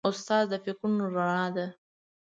[0.09, 1.65] استاد د فکرونو رڼا ده.